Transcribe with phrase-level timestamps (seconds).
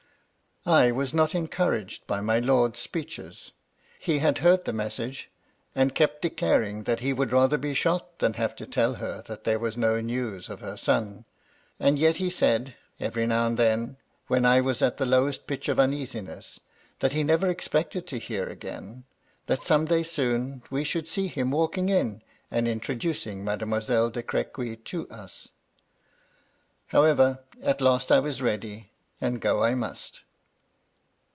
[0.63, 3.51] I was not encouraged by my lord's speeches.
[3.97, 5.31] He had heard the message,
[5.73, 9.43] and kept declaring that he would rather be shot than have to tell her that
[9.43, 11.25] there was no news of her son;
[11.79, 15.67] and yet he said, every now and then, when I was at the lowest pitch
[15.67, 16.59] of uneasiness,
[16.99, 19.05] that he never expected to hear again:
[19.47, 22.21] that some day soon we should see him walking in,
[22.51, 25.49] and introducing Made moiselle de Crequy to us."
[26.89, 30.21] However, at last 1 was ready, and go I must.